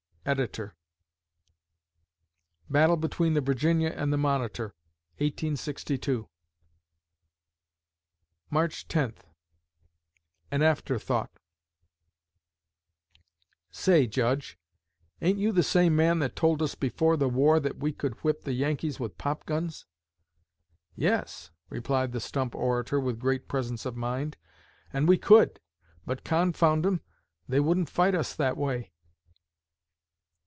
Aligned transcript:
Ed. 0.23 0.69
Battle 2.69 2.95
between 2.97 3.33
the 3.33 3.41
"Virginia" 3.41 3.89
and 3.89 4.13
the 4.13 4.19
"Monitor," 4.19 4.75
1862 5.17 6.29
March 8.51 8.87
Tenth 8.87 9.25
AN 10.51 10.61
AFTERTHOUGHT 10.61 11.39
"Say, 13.71 14.05
Judge, 14.05 14.59
ain't 15.23 15.39
you 15.39 15.51
the 15.51 15.63
same 15.63 15.95
man 15.95 16.19
that 16.19 16.35
told 16.35 16.61
us 16.61 16.75
before 16.75 17.17
the 17.17 17.27
war 17.27 17.59
that 17.59 17.77
we 17.79 17.91
could 17.91 18.13
whip 18.23 18.43
the 18.43 18.53
Yankees 18.53 18.99
with 18.99 19.17
pop 19.17 19.47
guns?" 19.47 19.87
"Yes," 20.95 21.49
replied 21.71 22.11
the 22.11 22.19
stump 22.21 22.53
orator, 22.53 22.99
with 22.99 23.17
great 23.19 23.47
presence 23.47 23.87
of 23.87 23.95
mind, 23.97 24.37
"and 24.93 25.07
we 25.07 25.17
could, 25.17 25.59
but, 26.05 26.23
confound 26.23 26.85
'em, 26.85 27.01
they 27.49 27.59
wouldn't 27.59 27.89
fight 27.89 28.13
us 28.13 28.35
that 28.35 28.55
way." 28.55 28.91